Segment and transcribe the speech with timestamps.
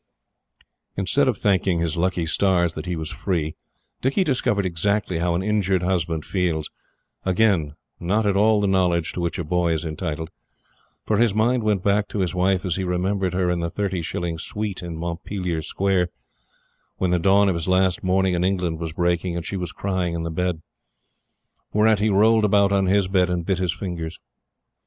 [0.97, 3.55] Instead of thanking his lucky stars that he was free,
[4.01, 6.71] Dicky discovered exactly how an injured husband feels
[7.23, 10.31] again, not at all the knowledge to which a boy is entitled
[11.05, 14.01] for his mind went back to his wife as he remembered her in the thirty
[14.01, 16.09] shilling "suite" in Montpelier Square,
[16.97, 20.15] when the dawn of his last morning in England was breaking, and she was crying
[20.15, 20.63] in the bed.
[21.73, 24.19] Whereat he rolled about on his bed and bit his fingers.